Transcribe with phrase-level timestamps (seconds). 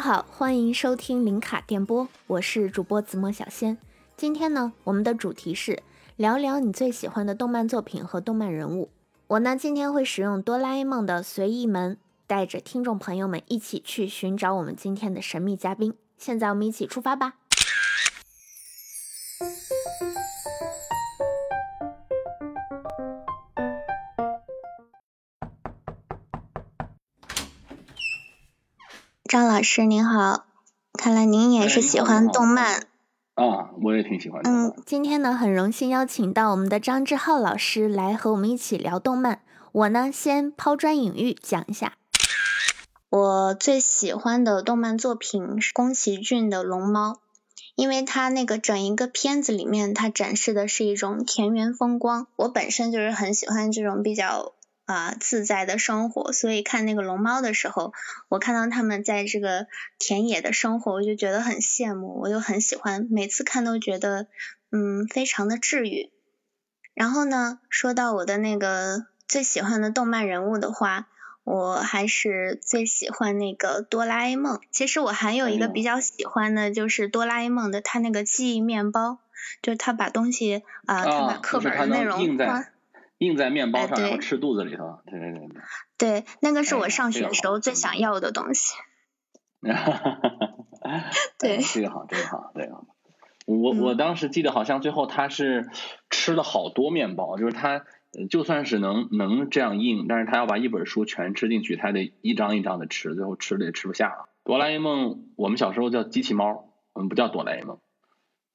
[0.00, 3.76] 好，欢迎收听零卡电波，我是主播子墨小仙。
[4.16, 5.82] 今天呢，我们的主题是
[6.16, 8.88] 聊聊你最喜欢的动漫作品和动漫人物。
[9.26, 15.92] 我呢，今天会使用哆啦 A 梦的随意门，带着听众朋友们一起去寻找我们今天的神秘嘉宾。
[16.16, 17.34] 现在我们一起出发吧！
[29.30, 30.44] 张老师您好，
[30.94, 32.80] 看来您也是喜欢动漫。
[33.34, 34.50] 啊，我也挺喜欢的。
[34.50, 39.42] 嗯，今天呢，很荣幸邀请到我们的张志浩老师来和我们一起聊动漫。
[39.70, 41.92] 我呢，先抛砖引玉讲一下，
[43.08, 47.12] 我最喜欢的动漫作品是宫崎骏的《龙猫》，
[47.76, 52.26] 因为它那个整一个片子里面，它展示的是一种田园风光。
[52.34, 54.54] 我本身就是很喜欢这种比较。
[54.90, 57.92] 啊，自在的生活，所以看那个龙猫的时候，
[58.28, 59.68] 我看到他们在这个
[60.00, 64.26] 田野的生活，我就觉得很羡慕，我就很喜欢，每次看都觉得，
[64.72, 66.10] 嗯，非常的治愈。
[66.92, 71.06] 然后呢，说到我的那个最喜欢的动漫人物的话，
[71.44, 74.60] 我还是最喜欢那个哆啦 A 梦。
[74.72, 79.18] 其实我还有一个比较喜欢的，就是哆啦 A 梦的他那个记忆面包，
[79.62, 82.36] 就是他把东西啊，他把课本的内容。
[83.20, 84.98] 印在面包上，然后吃肚子里头。
[85.06, 85.60] 对对对对。
[85.98, 88.74] 对，那个是我上学时候最想要的东西。
[89.62, 90.28] 哈哈哈哈
[90.80, 91.10] 哈。
[91.38, 91.58] 对。
[91.58, 92.86] 这个好，这个好，这个好。
[93.44, 95.68] 我我当时记得好像最后他是
[96.08, 97.84] 吃了好多面包，就是他
[98.30, 104.30] 就算是能能这样硬，但是他要把一本书全吃进去，他得一张一张的吃，最后吃的也吃不下了。
[104.44, 107.80] 哆啦 A 梦，我们小时候叫机器猫，我们不叫哆啦 A 梦，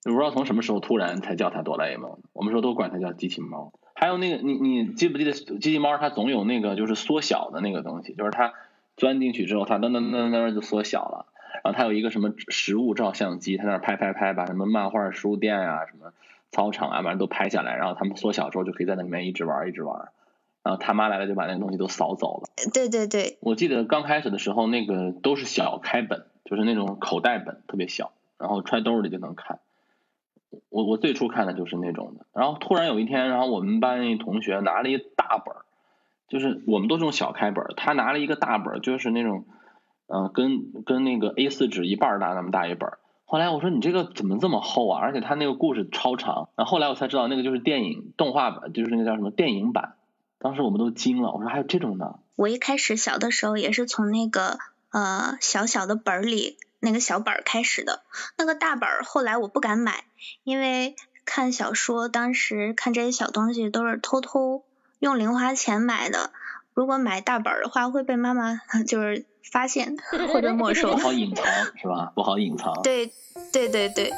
[0.03, 3.71] 不知道从什么时候突然才叫它哆啦 A 梦，我们说都管它叫机器猫。
[3.96, 5.98] 还有那个，你你记不记得机器猫？
[5.98, 8.54] 它总有那个就是缩小的那个东西，就是它
[8.98, 11.26] 钻进去之后，它噔噔噔噔就缩小了。
[11.64, 16.11] 然后它有一个什么实物照相机，它那拍拍拍，把什么漫画书店啊、什么
[16.52, 17.76] 操场啊，反正都拍下来。
[17.78, 20.10] 然后他们缩小之后，就可以在那里面一直玩一直玩。
[20.61, 22.50] 然后他妈来了，就把那个东西都扫走了。
[22.73, 23.38] 对对对。
[23.39, 29.60] 我记得刚开始的时候，那个都是小开本，就是那种口袋本，特别小，然后揣兜里就能看。
[30.70, 35.66] 我我最初看的就是那种的，然后突然有一天，然后我们班一同学拿了一大本儿，
[36.28, 39.45] 就是我们都是用小开本儿，他拿了一个大本儿，就是那种，
[40.08, 43.00] 嗯，跟跟那个 A 四纸一半大那么大一本儿。
[43.26, 45.02] 后来我说你这个怎么这么厚啊？
[45.02, 46.50] 而且他那个故事超长。
[46.55, 49.95] 然后后来我才知道那个就是电影动画版，就是那个叫什么电影版。
[50.38, 52.20] 当时我们都惊了，我说还有这种呢。
[52.36, 54.60] 我一开始小的时候也是从那个
[54.92, 56.58] 呃小小的本儿里。
[56.80, 58.03] 那个小本儿开始的，
[58.37, 60.03] 那个大本儿后来我不敢买，
[60.43, 64.63] 因为看小说，当时看这些小东西都是偷偷
[64.99, 66.31] 用零花钱买的，
[66.73, 69.97] 如果买大本儿的话会被妈妈 就是发现
[70.31, 70.91] 或者没收。
[70.91, 71.45] 不好隐藏
[71.77, 72.11] 是吧？
[72.15, 72.81] 不好隐藏。
[72.83, 73.11] 对
[73.52, 74.11] 对对对。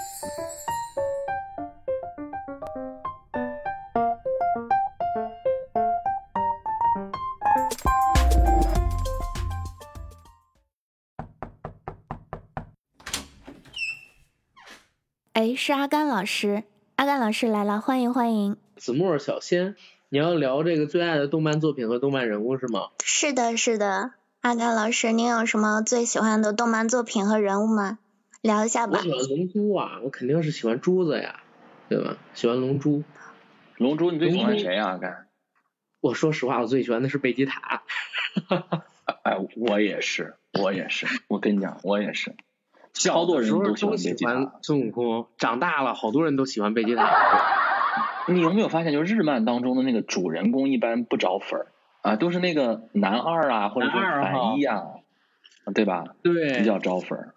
[15.68, 16.64] 是阿甘老师，
[16.96, 18.56] 阿甘老师来了，欢迎欢迎。
[18.78, 19.76] 子墨小仙，
[20.08, 22.92] 你要聊这个最爱的动漫作品和动漫人物是吗？
[23.04, 24.14] 是的，是的。
[24.40, 28.00] 阿甘老师，您有什么最喜欢的动漫作品和人物吗？
[28.40, 29.00] 聊一下吧。
[29.00, 31.42] 我喜欢龙珠啊，我肯定是喜欢珠子呀，
[31.90, 32.16] 对吧？
[32.34, 33.04] 喜欢龙珠。
[33.76, 34.92] 龙珠，你最喜欢谁呀？
[34.92, 35.28] 阿甘？
[36.00, 37.84] 我说实话，我最喜欢的是贝吉塔。
[39.22, 42.34] 哎，我也是，我也是，我跟你讲，我也是。
[42.98, 47.08] 小多人都喜欢孙悟空，长大了好多人都喜欢贝吉塔。
[48.28, 51.68] 你有没有发现，就是日漫当中的那个主人公一般不招粉儿
[52.02, 54.84] 啊，都是那个男二啊，或者是反一啊，
[55.74, 56.04] 对吧？
[56.24, 57.36] 对，比较招粉儿。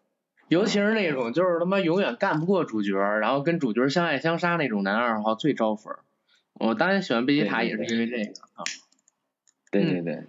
[0.49, 6.01] 尤其是那种就是他妈永远干不过主角，然后跟主角相爱相杀那种男二号最招粉儿。
[6.55, 8.23] 我当然喜欢贝吉塔也是因为这个
[8.55, 8.65] 啊。
[9.71, 10.27] 对对对。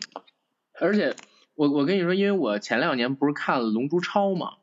[0.79, 1.15] 而且
[1.55, 4.53] 我我跟你说，因为我前两年不是看了《龙珠超》嘛。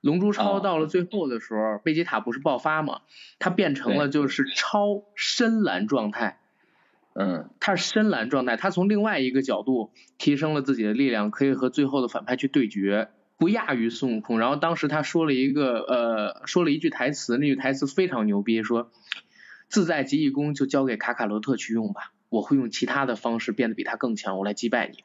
[0.00, 3.02] 龙珠超到了最后的时候，贝吉塔不是爆发吗？
[3.38, 6.38] 他变成了就是超深蓝状态，
[7.14, 14.38] 嗯，他是深蓝状态，他从另外一个角度提升了自己的力量，可以和最后的反派去对决，不亚于孙悟空。
[14.38, 18.90] 然后当时他说了一个呃，说了一句台词，那句台词非常牛逼，说
[19.68, 25.04] 自在极意功就交给卡卡罗特去用吧，我会用其他的方式变得比他更强，我来击败你。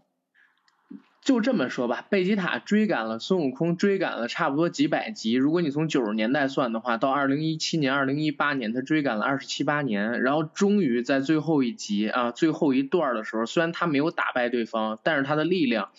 [1.21, 5.33] 就这么说吧，贝吉塔追赶了孙悟空，追赶了差不多几百集。
[5.33, 15.91] 如果你从九十年代算的话，到二零一七年、二零一八年，他追赶了二十七八年，然后终于在最后一集啊，最后一段的时候，虽然他没有打败对方，但是他的力量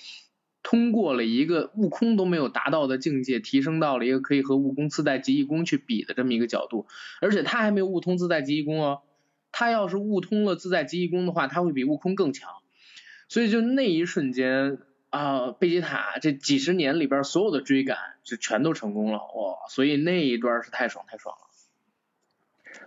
[0.64, 6.88] 通过了一个悟空都没有达到的境界，提升到了一个可以和悟空自带极意功去比的这么一个角度。
[7.20, 9.02] 而且他还没有悟通自带极意功哦，
[9.52, 12.50] 他要是悟通了自带极意功的话，他会比悟空更强。
[13.28, 14.78] 所以就那一瞬间。
[15.12, 19.68] 啊，贝吉塔这几十年里边所有的追赶就全都成功了哇！
[19.68, 21.42] 所以那一段是太爽太爽了。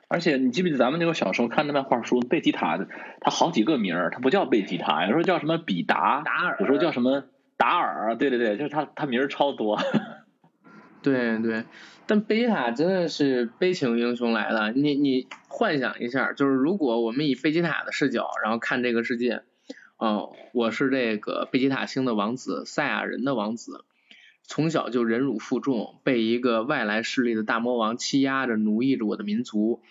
[0.08, 2.80] 而且你记不记得咱们那个小时候看的漫画书，贝吉塔
[3.22, 7.26] 他好几个名儿，他不叫贝吉塔，有时候叫什么比达，达尔有时候叫什么
[7.58, 9.80] 达尔，对对对，就是他他名儿超多。
[11.04, 11.66] 对对，
[12.08, 14.72] 但贝吉塔真的是悲情英雄来了。
[14.72, 19.44] 你你幻想一下，就是如果我们以贝吉塔的视角，然后看这个世界。
[19.98, 23.86] 哦，我是这个贝吉塔星的王子，赛亚人的王子，
[24.44, 29.82] 从小就忍辱负重，被一个外来势力的大魔王欺压着、奴役着我的民族。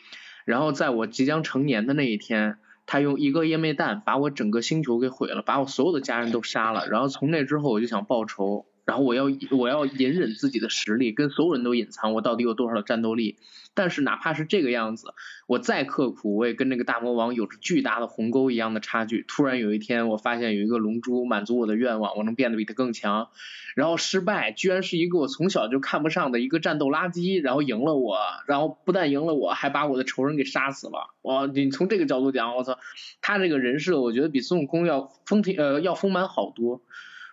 [0.44, 6.86] 然后在我即将成年的那一天，他用一个液媚弹把我整个星球给毁了，把我所有的家人都杀了。
[6.88, 8.66] 然后从那之后，我就想报仇。
[8.84, 13.36] 然后我要我要隐忍自己的实力，跟所有人都隐藏我到底有多少的战斗力。
[13.76, 15.14] 但是哪怕是这个样子，
[15.48, 19.24] 我再刻苦，我也跟那个大魔王有着巨大的鸿沟一样的差距。
[19.26, 23.30] 突然有一天，我发现有一个龙珠满足我的愿望，我能变得比他更强。
[23.74, 28.16] 然后失败，居然是一个我从小就看不上的一个战斗垃圾，然后赢了我，
[28.46, 31.12] 然后不但赢了我，还把我的仇人给杀死了。
[31.22, 32.78] 哇，你从这个角度讲，我操，
[33.20, 36.80] 他这个人设我觉得比孙悟空要丰挺呃要丰满好多。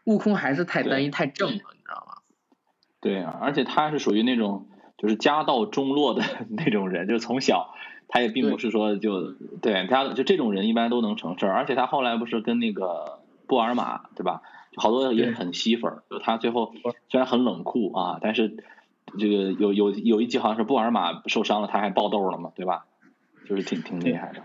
[0.05, 2.17] 悟空还是太单一太正了，你知道吗？
[2.99, 4.67] 对啊，而且他是属于那种
[4.97, 7.73] 就是家道中落的 那种人，就是从小
[8.07, 9.31] 他也并不是说就
[9.61, 14.41] 对他就这种人一般都能成事儿，而且他后来不是跟那个布尔玛对吧？
[14.77, 16.73] 好多也很吸粉，就他最后
[17.09, 18.63] 虽然很冷酷啊，但是
[19.19, 22.85] 这个有有有一集好像是布尔玛受伤了，他还爆豆了嘛，对吧？
[23.47, 24.41] 就是挺挺厉害的。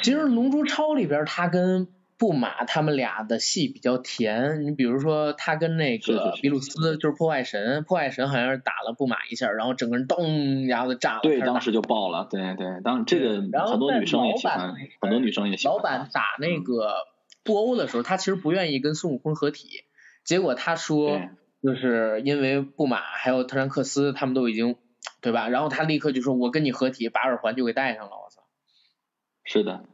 [0.00, 1.88] 其实《龙珠超》里边他跟。
[2.18, 11.20] 布马他们俩的戏比较甜，你比如说他跟那个比鲁斯就是破坏神，破坏神好像是打了布马一下，然后整个人咚然后就炸了。
[11.22, 13.36] 对，当时就爆了，对对，当这个
[13.66, 15.76] 很多女生也喜欢，很多女生也喜欢。
[15.76, 16.92] 老板打那个
[17.44, 19.68] 布欧的时候，他其实不愿意跟孙悟空合体，
[20.24, 21.20] 结果他说
[21.62, 24.74] 就是因为布马还有特兰克斯他们都已经
[25.20, 25.48] 对吧？
[25.48, 28.42] 然后他立刻就说我跟你合体，把耳环就给戴上了，我操。
[29.44, 29.84] 是的。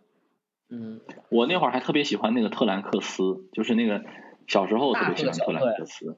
[0.68, 4.04] 嗯，我那会儿还特别喜欢那个特兰克斯，就是那个
[4.46, 6.16] 小时候特别喜欢特兰克斯。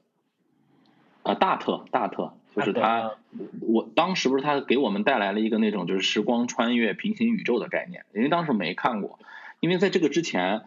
[1.23, 3.15] 啊，大特大特，就是他，
[3.59, 9.19] 我当时不是他给我们带来了一个那种就是时光穿越平行宇宙的概念，因为当时没看过，
[9.59, 10.61] 因为在这个之前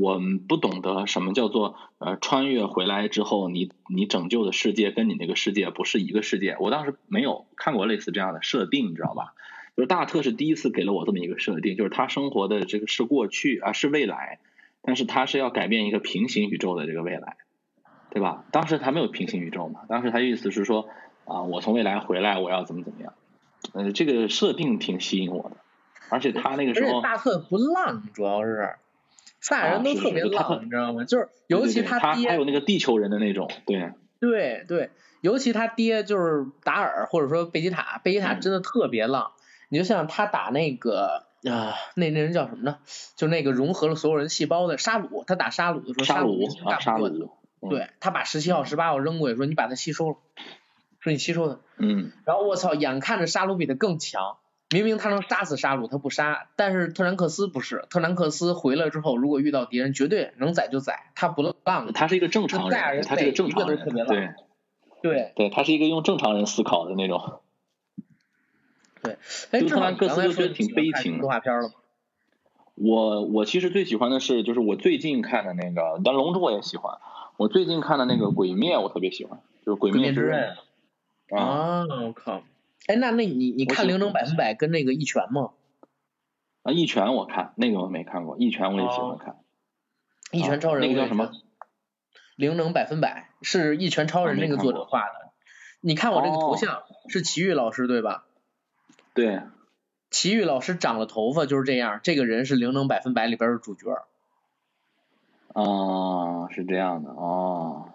[0.00, 9.34] 我们不懂得什么叫做呃穿越回来之后你你拯救的世界跟你那个世界不是一个世界，我当时没有看过类似这样的设定，你知道吧？
[9.76, 14.38] 就是大特是第一次给了我这么一个设定，就是他生活的这个是过去啊是未来，
[14.80, 17.36] 但是他是要改变一个平行宇宙的这个未来，
[18.10, 18.44] 对吧？
[18.52, 20.88] 当时他没有平行宇宙嘛，当时他意思是说
[21.26, 23.12] 啊我从未来回来我要怎么怎么样，
[23.74, 25.56] 呃这个设定挺吸引我的，
[26.08, 28.76] 而且他那个时候大特不浪，主要是
[29.40, 31.04] 仨人都特别浪，你知道吗？
[31.04, 39.32] 就是尤其他爹还有那个地球人的那种，对对对，尤其他爹就是达尔或者说贝吉塔，贝吉塔真的特别浪。
[39.68, 42.78] 你就像他打那个啊，那那人叫什么呢？
[43.16, 47.30] 就那个融合了所有人细胞的沙鲁，他打沙鲁的时候，沙鲁啊沙鲁，
[47.68, 50.16] 对他把十七号、十八号扔过去，说你把它吸收了，
[51.00, 54.38] 说你吸收的，嗯，然后我操，眼看着沙鲁比他更强，
[54.70, 64.30] 明明他能杀死沙鲁，他不杀，但是特兰克斯不是，特兰克斯回来之后，如果遇到敌人，绝对能宰就宰，他不浪，他是一个正常人，他是一个正常人，对，
[65.02, 67.40] 对，对他是一个用正常人思考的那种。
[69.06, 71.18] 对，哎，特兰克斯就觉得挺悲情。
[71.20, 71.74] 动画片了吗
[72.74, 76.98] 我我其实最喜欢的是，就是我最近看的那个，但龙珠我也喜欢。
[77.38, 80.56] 我最近看的那个鬼灭，我特别喜欢，就是鬼灭之刃。
[81.30, 81.84] 啊！
[81.86, 82.42] 我靠！
[82.86, 85.50] 哎，那那你你看灵能百分百跟那个一拳吗？
[86.62, 89.38] 啊，一拳我看，那个我没看过，一拳我也喜欢看。
[90.32, 91.30] 一拳超人那个叫什么？
[92.36, 95.32] 灵能百分百是一拳超人那个作者画的。
[95.80, 98.26] 你看我这个头像是奇遇老师对吧？
[99.16, 99.42] 对。
[100.08, 104.06] 齐豫老师长了头发就是这样，这个人是灵能百分百里边的主角。
[105.48, 107.90] 哦，是这样的哦。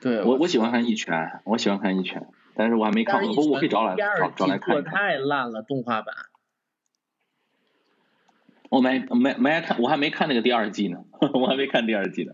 [0.00, 4.82] 对，我我喜欢看一拳，我喜欢看一拳，但是我还没看过，我可以找来找找来看。
[4.82, 6.14] 太烂了，动画版。
[8.70, 12.32] 我没没没看，我还没看那个第二季呢， 我还没看第二季呢。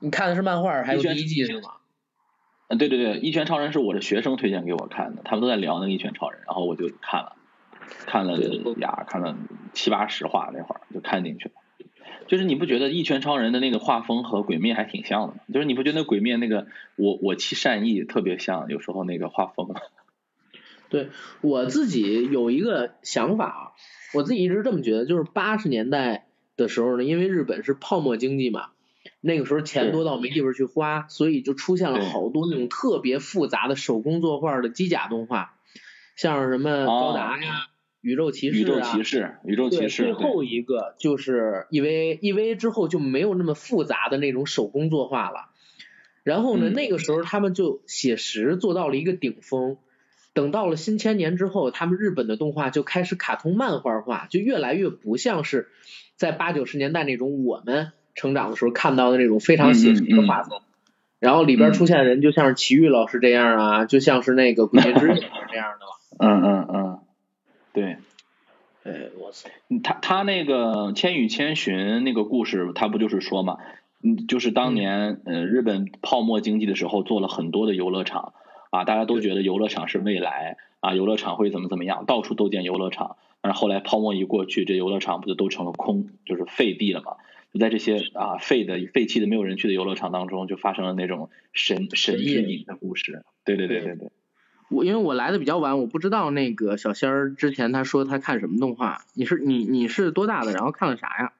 [0.00, 1.74] 你看的是漫画还有第一季是吗？
[2.68, 7.32] 嗯，对对对，一拳超人是我的学生推荐给我看的，他们都在聊那个一拳超人，然后我就看了，
[8.06, 8.38] 看了
[8.78, 9.36] 呀，看了
[9.72, 11.52] 七八十话那会儿就看进去了。
[12.26, 15.34] 就是你不觉得一拳超人的那个画风和鬼灭还挺像的吗？
[15.52, 19.76] 就是你不觉得鬼灭那个我我妻善意特别像，有时候那个画风吗？
[20.90, 21.08] 对
[21.40, 23.72] 我自己有一个想法啊，
[24.14, 28.72] 我自己一直这么觉得，就是八十年代的时候呢，因为日本是泡沫经济嘛，
[29.20, 35.56] 那个时候钱多到没地方去花，所以就出现了好多那种特别复杂的手工作画的机甲动画，
[36.16, 37.68] 像什么高达呀、
[38.00, 38.62] 宇宙骑士啊。
[38.62, 40.04] 宇宙骑士，宇宙骑士。
[40.04, 45.48] 最后一个就是 E V E V A 之后就没有那么复杂的那种手工作画了。
[46.22, 49.78] 然后呢，那个时候他们就写实做到了一个顶峰。
[50.34, 55.68] 等到了新千年之后，他们日本的动画就开始卡通漫画化，就越来越不像是
[56.14, 60.60] 在八九十年代那种我们成长的时候看到的那种非常写实的画风。
[61.20, 65.16] 然后里边出现的人就像是奇遇老师这样啊，就像是那个鬼灭之刃
[65.50, 65.98] 这样的了。
[66.18, 66.98] 嗯嗯嗯，
[67.72, 67.96] 对。
[68.84, 69.50] 哎，我操！
[69.82, 73.58] 他他那个《千与千寻》那个故事，他不就是说嘛，
[74.02, 78.32] 嗯，就是当年呃日本泡沫经济的时候做了很多的游乐场。
[78.70, 83.16] 啊，大家都觉得游乐场是未来啊，游乐场会怎么怎么样，到处都建游乐场。
[83.40, 87.12] 但是后来泡沫一过去，这游乐场不就都成了空，就是废地了嘛？
[87.52, 93.24] 就在这些啊废的、废弃的、没有人去的游乐场当中，就发生了那种神神之影的故事。
[93.44, 94.10] 对对对对对。
[94.70, 99.02] 我因为我来的比较晚，我不知道那个小仙儿之前他说他看什么动画。
[99.14, 100.52] 你是你你是多大的？
[100.52, 101.32] 然后看了啥呀？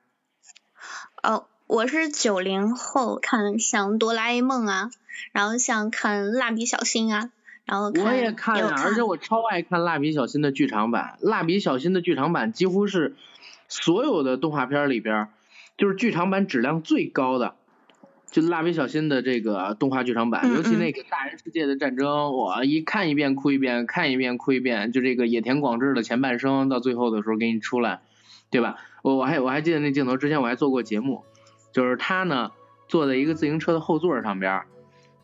[1.23, 4.91] 哦，我是九零后，看像哆啦 A 梦啊。
[5.33, 7.31] 然后像看蜡笔小新啊，
[7.67, 11.19] 然后我也看啊，而且我超爱看蜡笔小新的剧场版。
[11.21, 13.17] 蜡笔小新的剧场版几乎是
[13.69, 15.29] 所有的动画片里边，
[15.79, 17.55] 就是剧场版质量最高的，
[18.31, 24.93] 就蜡笔小新的这个动画剧场版，尤其那个大人世界的战争，我一看一遍哭一遍，看一遍哭一遍。
[24.93, 28.01] 就这个野田广志的前半生到最后的时候给你出来，
[28.51, 28.77] 对吧？
[29.03, 31.23] 我我还我还记得那镜头，之前我还做过节目，
[31.73, 32.51] 就是他呢
[32.89, 34.63] 坐在一个自行车的后座上边。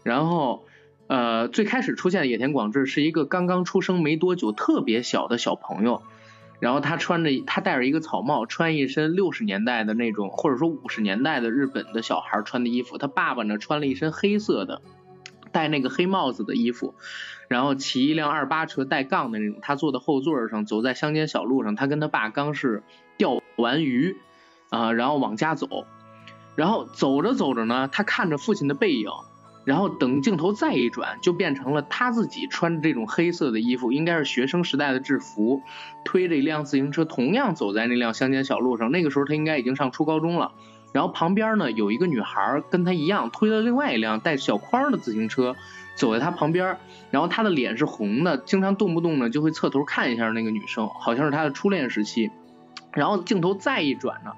[0.04, 0.64] 然后，
[1.08, 6.02] 呃，最开始出现的野田广志是一个刚刚出生没多久、特别小的小朋友。
[6.61, 12.96] 然后他穿着，他戴着一个草帽，穿一身六十年代的那种，或者说五十年代的日本的小孩穿的衣服。
[12.96, 14.80] 他爸爸呢，穿了一身黑色的，
[15.52, 16.94] 戴那个黑帽子的衣服，
[17.49, 19.58] 然后骑一辆二八车带杠的那种。
[19.61, 21.75] 他坐在后座上，走在乡间小路上。
[21.75, 22.82] 他跟他爸刚是
[23.18, 24.16] 钓完鱼
[24.70, 25.87] 啊，然后往家走。
[26.56, 29.11] 然后走着走着呢，他看着父亲的背影。
[29.64, 35.62] 然后等镜头再一转，就变成了他自己穿着这种黑色的衣服，应该是学生时代的制服，
[36.04, 38.90] 推着一辆自行车，同样走在那辆乡间小路上。
[38.90, 40.52] 那个时候他应该已经上初高中了。
[40.92, 45.56] 然后旁边呢有一个女孩跟他一样，推了另外一辆带小筐的自行车，
[45.97, 46.76] 走在他旁边。
[47.11, 52.30] 然后他的脸是红的，经常动不动呢就会侧头看一下那个女生，好像是他的初恋时期。
[52.92, 54.33] 然后镜头再一转呢，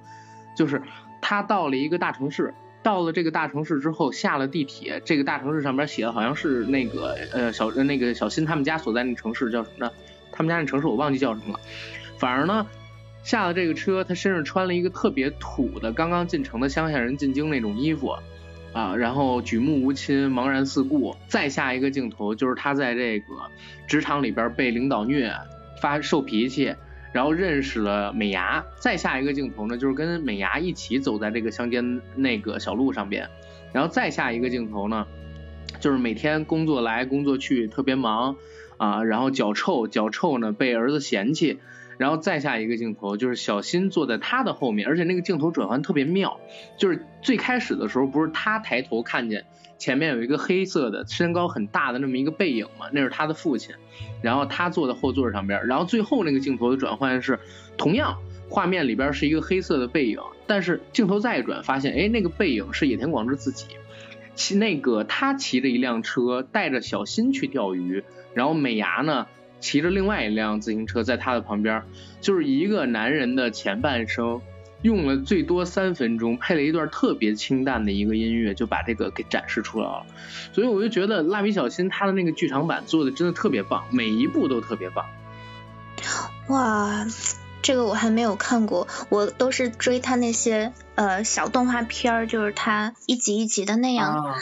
[0.57, 0.83] 就是
[1.21, 2.55] 他到了一个大城市。
[2.87, 9.93] 到了这个大城市之后，下了地铁，这个大城市上边写的好像是那个呃小那个小新他们家所在那城市叫什么呢？
[10.31, 11.61] 他们家那城市我忘记叫什么了。
[12.17, 12.65] 反而呢，
[13.25, 18.15] 下了这个车，他身上穿了一个特别土的刚刚进城的乡下人进京那种衣服
[18.73, 21.17] 啊，然后举目无亲，茫然四顾。
[21.27, 23.27] 再下一个镜头就是他在这个
[23.89, 25.35] 职场里边被领导虐，
[25.83, 26.73] 发受脾气。
[27.17, 33.31] 然后认识了美伢，再下一个镜头呢，就是跟美伢一起走在这个乡间那个小路上边，
[33.73, 35.07] 然后再下一个镜头呢，
[35.81, 38.37] 就是每天工作来工作去特别忙
[38.77, 41.59] 啊，然后脚臭脚臭呢被儿子嫌弃，
[41.99, 46.41] 然后再下一个镜头就是小新坐在他的后面，而且那个镜头转换特别妙，
[46.79, 49.45] 就是最开始的时候不是他抬头看见。
[49.79, 53.75] 前面有一个黑色的、身高很大的那么一个背影嘛，那是他的父亲。
[54.23, 57.39] 然后他坐在后座上边，然后最后那个镜头的转换是，
[57.77, 58.17] 同样
[58.49, 63.67] 画面里边是一个黑色的背影，但是镜头再一转，发现哎，那个背影是野田广志自己，
[64.35, 69.27] 骑那个他骑着一辆车带着小新去钓鱼，然后美伢呢
[69.67, 71.83] 骑着另外一辆自行车在他的旁边，
[72.21, 74.41] 就是一个男人的前半生。
[74.83, 80.07] 用了最多三分钟，配了一段特别清淡的一个音乐，就把这个给展示出来了。
[80.53, 85.05] 所以我就觉得蜡笔小新他的那个剧场版做的真的特别棒，每一部都特别棒。
[86.49, 87.05] 哇，
[87.61, 94.15] 这个我还没有看过，我都是追他那些呃小动画片儿，就是他一集一集的那样。
[94.15, 94.37] 啊。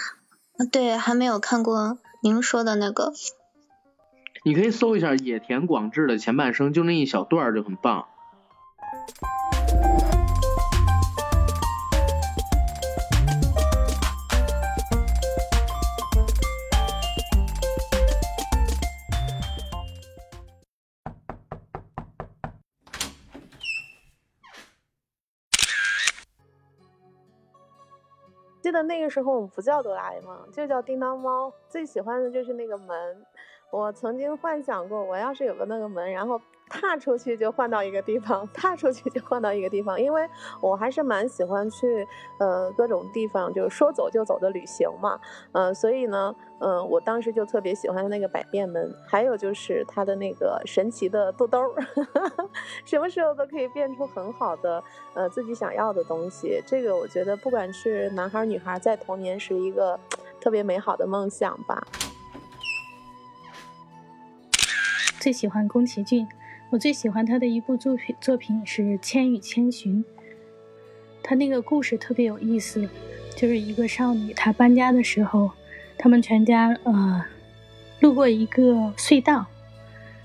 [0.71, 3.15] 对，还没有看过您说的那个。
[4.47, 8.07] 你可以搜一下野田广志的前半生，就那一小段就很棒。
[28.61, 31.51] 记得那个时候我们不叫哆啦 A 梦，就叫叮当猫。
[31.67, 33.25] 最喜欢的就是那个门。
[33.71, 40.29] 我曾经幻想过，我要是有个那个门，然后踏出去就换到一个地方，踏出去就换到一个地方，因为
[40.61, 42.07] 我还是蛮喜欢去
[42.39, 45.19] 呃各种地方，就是说走就走的旅行嘛，
[45.53, 51.61] 嗯，所以呢，嗯，我当时就特别喜欢那个百变门，还有就是它的那个神奇的肚兜，
[52.87, 54.83] 什么时候都可以变出很好的
[55.15, 59.99] 呃自己想要的东西，这个我觉得不管是男孩女孩，在童年是一个
[60.41, 61.85] 特别美好的梦想吧。
[65.25, 66.29] 最喜欢宫崎骏，
[66.69, 70.05] 我最喜欢他的一部作品作品是《千与千寻》。
[71.23, 72.87] 他那个故事特别有意思，
[73.35, 75.51] 就是一个少女她搬家的时候，
[75.97, 77.25] 他们全家呃
[78.01, 79.47] 路过一个隧道，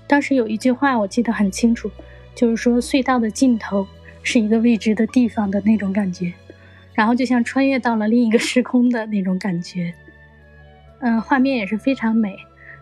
[0.06, 1.90] 当时有一句话我记得很清楚，
[2.34, 3.86] 就是说隧道的尽头
[4.22, 6.30] 是一个未知的地方的那种感觉，
[6.92, 9.94] 然后就像穿越到了另一个时空的那种感觉，
[10.98, 12.36] 嗯，画面也是非常美。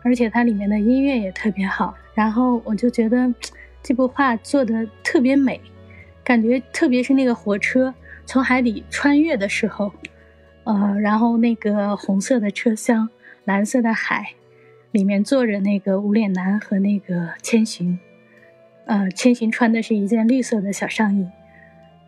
[0.05, 3.33] 而且它里面的音乐也特别好，然后我就觉得
[3.81, 5.61] 这部画做的特别美，
[6.25, 7.95] 感觉特别是那个火车
[8.27, 9.93] 从海底穿越的时候，
[10.65, 13.09] 呃，然后那个红色的车厢，
[13.45, 14.33] 蓝色的海，
[14.91, 17.97] 里面坐着那个无脸男和那个千寻，
[18.87, 21.25] 呃，千寻穿的是一件绿色的小上衣，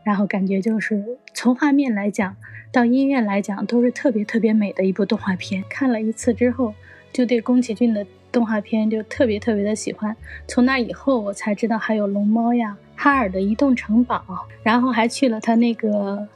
[0.02, 2.36] 然后感觉就是从画面来讲
[2.72, 6.74] 到音乐来讲都是特别特别美的一部动画片，看了一次之后。
[7.12, 10.16] 就对宫崎骏的动画片就特别特别的喜欢，
[10.46, 14.22] 从那以后我才知道还有龙猫呀、哈尔的移动城堡，
[14.62, 16.28] 然后还去了他那个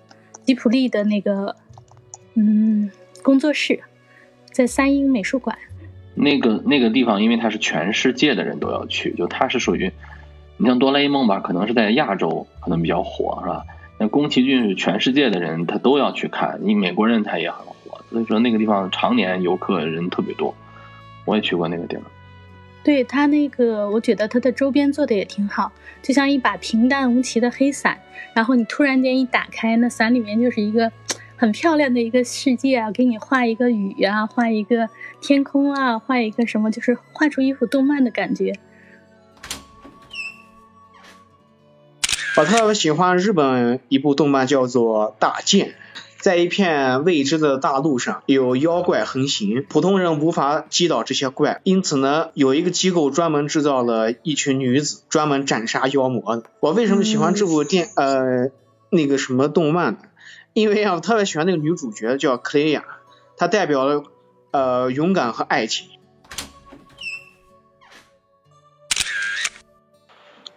[0.43, 1.55] 吉普力的那个
[2.35, 2.91] 嗯
[3.23, 3.81] 工作室，
[4.51, 5.57] 在三英美术馆。
[6.15, 9.93] 那个那个地方，因为它是全世界的人都要去，就它是属于
[10.57, 13.65] 你像哆啦 A 梦吧，可能是在亚洲可能比较火，是吧？
[13.99, 20.55] 那宫崎骏是全世界的人他都要去看，你美国人他也很火，所以说那个地方常年游客人特别多。
[21.25, 22.05] 我也去过那个地方，
[22.83, 27.99] 对他那个，我觉得他的周边做的也挺好，就像一把平淡无奇的黑伞，
[28.35, 30.93] 然后你突然间一打开，那伞里面就是一个
[31.37, 34.89] 很漂亮的一个世界啊，给你画一个雨啊，画一个
[35.21, 38.53] 天空啊，画一个什么，就是画出一幅动漫的感觉。
[42.37, 45.69] 我特别喜欢日本一部动漫，叫做《大剑》。
[46.25, 56.45] 在一片未知的大陆上，有妖怪横行，普通人无法击倒这些怪，因此呢，有一个机构专门制造了一群女子，专门斩杀妖魔的。
[56.61, 58.51] 我为什么喜欢这部电呃
[58.89, 59.99] 那个什么动漫呢？
[60.55, 62.87] 因为啊，我特别喜欢那个女主角叫克雷亚，
[63.37, 64.05] 她代表了
[64.51, 65.89] 呃勇敢和爱情。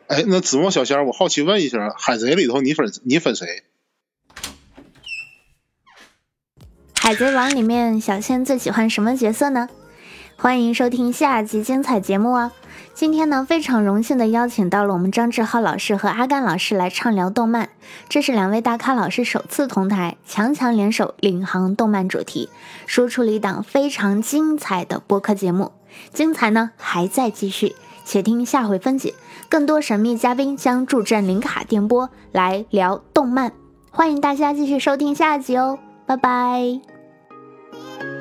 [0.08, 3.66] 哎，那紫墨小仙，我好奇问一下，海贼里头你粉你粉谁？
[7.08, 9.70] 海贼王里面，小仙最喜欢什么角色呢？
[10.36, 12.52] 欢迎收听下集精彩节目哦！
[12.94, 17.70] 今天呢，非常荣幸的邀请到了我们张志浩老师和阿甘老师来畅聊动漫，
[18.10, 22.50] 这是两位大咖老师首次同台，强强联手领航动漫主题，
[22.88, 25.72] 说出了一档非常精彩的播客节目。
[26.12, 29.14] 精彩呢还在继续，且听下回分解。
[29.48, 33.54] 更多神秘嘉宾将助阵零卡电波来聊动漫，
[33.92, 35.80] 欢迎大家继续收听下集哦！
[36.06, 36.97] 拜拜。
[37.78, 38.17] Bye.